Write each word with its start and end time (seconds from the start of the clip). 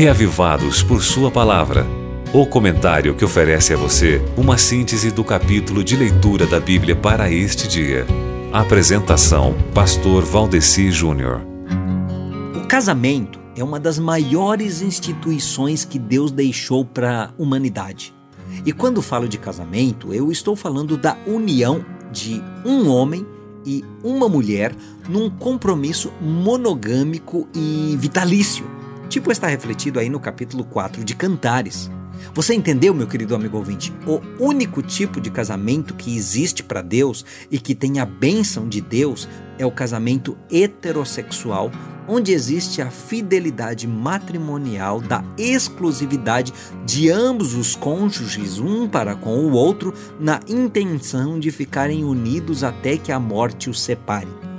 reavivados 0.00 0.82
por 0.82 1.02
Sua 1.02 1.30
palavra. 1.30 1.86
O 2.32 2.46
comentário 2.46 3.14
que 3.14 3.22
oferece 3.22 3.74
a 3.74 3.76
você 3.76 4.18
uma 4.34 4.56
síntese 4.56 5.10
do 5.10 5.22
capítulo 5.22 5.84
de 5.84 5.94
leitura 5.94 6.46
da 6.46 6.58
Bíblia 6.58 6.96
para 6.96 7.30
este 7.30 7.68
dia. 7.68 8.06
Apresentação: 8.50 9.54
Pastor 9.74 10.24
Valdeci 10.24 10.90
Júnior. 10.90 11.42
O 12.56 12.66
casamento 12.66 13.38
é 13.54 13.62
uma 13.62 13.78
das 13.78 13.98
maiores 13.98 14.80
instituições 14.80 15.84
que 15.84 15.98
Deus 15.98 16.32
deixou 16.32 16.82
para 16.82 17.24
a 17.24 17.30
humanidade. 17.36 18.14
E 18.64 18.72
quando 18.72 19.02
falo 19.02 19.28
de 19.28 19.36
casamento, 19.36 20.14
eu 20.14 20.32
estou 20.32 20.56
falando 20.56 20.96
da 20.96 21.14
união 21.26 21.84
de 22.10 22.42
um 22.64 22.88
homem 22.88 23.26
e 23.66 23.84
uma 24.02 24.30
mulher 24.30 24.74
num 25.06 25.28
compromisso 25.28 26.10
monogâmico 26.22 27.46
e 27.54 27.98
vitalício. 28.00 28.79
Tipo 29.10 29.32
está 29.32 29.48
refletido 29.48 29.98
aí 29.98 30.08
no 30.08 30.20
capítulo 30.20 30.62
4 30.62 31.02
de 31.02 31.16
Cantares. 31.16 31.90
Você 32.32 32.54
entendeu, 32.54 32.94
meu 32.94 33.08
querido 33.08 33.34
amigo 33.34 33.56
ouvinte? 33.56 33.92
O 34.06 34.20
único 34.38 34.82
tipo 34.82 35.20
de 35.20 35.32
casamento 35.32 35.94
que 35.94 36.16
existe 36.16 36.62
para 36.62 36.80
Deus 36.80 37.24
e 37.50 37.58
que 37.58 37.74
tem 37.74 37.98
a 37.98 38.06
bênção 38.06 38.68
de 38.68 38.80
Deus 38.80 39.28
é 39.58 39.66
o 39.66 39.72
casamento 39.72 40.38
heterossexual, 40.48 41.72
onde 42.06 42.30
existe 42.30 42.80
a 42.80 42.88
fidelidade 42.88 43.88
matrimonial 43.88 45.00
da 45.00 45.24
exclusividade 45.36 46.52
de 46.86 47.10
ambos 47.10 47.54
os 47.54 47.74
cônjuges 47.74 48.60
um 48.60 48.88
para 48.88 49.16
com 49.16 49.38
o 49.38 49.50
outro, 49.50 49.92
na 50.20 50.38
intenção 50.46 51.40
de 51.40 51.50
ficarem 51.50 52.04
unidos 52.04 52.62
até 52.62 52.96
que 52.96 53.10
a 53.10 53.18
morte 53.18 53.68
os 53.68 53.80
separe. 53.80 54.49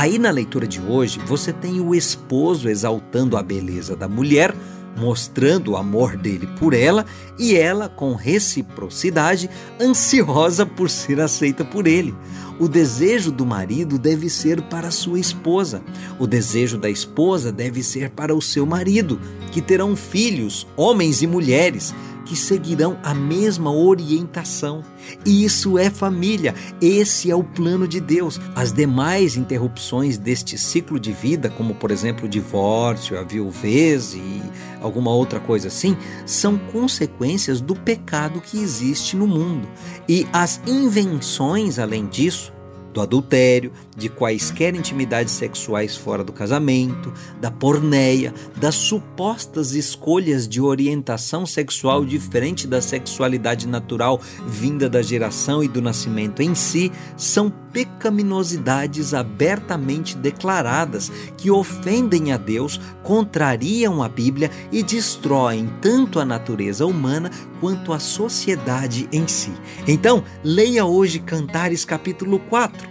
Aí 0.00 0.18
na 0.18 0.30
leitura 0.30 0.66
de 0.66 0.80
hoje, 0.80 1.18
você 1.26 1.52
tem 1.52 1.78
o 1.78 1.94
esposo 1.94 2.70
exaltando 2.70 3.36
a 3.36 3.42
beleza 3.42 3.94
da 3.94 4.08
mulher 4.08 4.54
mostrando 4.96 5.72
o 5.72 5.76
amor 5.76 6.16
dele 6.16 6.46
por 6.58 6.74
ela 6.74 7.06
e 7.38 7.54
ela, 7.54 7.88
com 7.88 8.14
reciprocidade, 8.14 9.48
ansiosa 9.80 10.66
por 10.66 10.90
ser 10.90 11.20
aceita 11.20 11.64
por 11.64 11.86
ele. 11.86 12.14
O 12.58 12.68
desejo 12.68 13.30
do 13.30 13.46
marido 13.46 13.98
deve 13.98 14.28
ser 14.28 14.60
para 14.62 14.90
sua 14.90 15.18
esposa, 15.18 15.82
o 16.18 16.26
desejo 16.26 16.76
da 16.76 16.90
esposa 16.90 17.50
deve 17.50 17.82
ser 17.82 18.10
para 18.10 18.34
o 18.34 18.42
seu 18.42 18.66
marido, 18.66 19.18
que 19.50 19.62
terão 19.62 19.96
filhos, 19.96 20.66
homens 20.76 21.22
e 21.22 21.26
mulheres 21.26 21.94
que 22.24 22.36
seguirão 22.36 22.98
a 23.02 23.12
mesma 23.12 23.72
orientação. 23.72 24.82
Isso 25.24 25.78
é 25.78 25.90
família, 25.90 26.54
esse 26.80 27.30
é 27.30 27.34
o 27.34 27.42
plano 27.42 27.88
de 27.88 28.00
Deus. 28.00 28.40
As 28.54 28.72
demais 28.72 29.36
interrupções 29.36 30.18
deste 30.18 30.56
ciclo 30.56 30.98
de 30.98 31.12
vida, 31.12 31.50
como 31.50 31.74
por 31.74 31.90
exemplo 31.90 32.26
o 32.26 32.28
divórcio, 32.28 33.18
a 33.18 33.22
viuvez 33.22 34.14
e 34.14 34.42
alguma 34.80 35.10
outra 35.10 35.40
coisa 35.40 35.68
assim, 35.68 35.96
são 36.24 36.56
consequências 36.56 37.60
do 37.60 37.74
pecado 37.74 38.40
que 38.40 38.58
existe 38.58 39.16
no 39.16 39.26
mundo. 39.26 39.68
E 40.08 40.26
as 40.32 40.60
invenções, 40.66 41.78
além 41.78 42.06
disso, 42.06 42.52
do 42.92 43.00
adultério, 43.00 43.72
de 43.96 44.08
quaisquer 44.08 44.74
intimidades 44.74 45.34
sexuais 45.34 45.96
fora 45.96 46.24
do 46.24 46.32
casamento, 46.32 47.12
da 47.40 47.50
porneia, 47.50 48.34
das 48.56 48.74
supostas 48.74 49.72
escolhas 49.72 50.48
de 50.48 50.60
orientação 50.60 51.46
sexual 51.46 52.04
diferente 52.04 52.66
da 52.66 52.80
sexualidade 52.80 53.66
natural 53.66 54.20
vinda 54.46 54.88
da 54.88 55.02
geração 55.02 55.62
e 55.62 55.68
do 55.68 55.80
nascimento 55.80 56.40
em 56.40 56.54
si, 56.54 56.90
são 57.16 57.50
pecaminosidades 57.72 59.14
abertamente 59.14 60.16
declaradas 60.16 61.10
que 61.36 61.50
ofendem 61.50 62.32
a 62.32 62.36
Deus, 62.36 62.80
contrariam 63.02 64.02
a 64.02 64.08
Bíblia 64.08 64.50
e 64.70 64.82
destroem 64.82 65.70
tanto 65.80 66.20
a 66.20 66.24
natureza 66.24 66.86
humana 66.86 67.30
quanto 67.60 67.92
a 67.92 67.98
sociedade 67.98 69.08
em 69.12 69.26
si. 69.26 69.52
Então, 69.86 70.22
leia 70.42 70.84
hoje 70.84 71.18
Cantares 71.18 71.84
capítulo 71.84 72.38
4. 72.38 72.88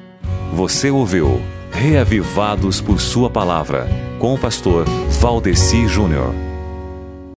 Você 0.53 0.89
ouviu 0.89 1.41
Reavivados 1.71 2.81
por 2.81 2.99
Sua 2.99 3.29
Palavra, 3.29 3.87
com 4.19 4.33
o 4.33 4.37
pastor 4.37 4.85
Valdeci 5.21 5.87
Júnior. 5.87 6.48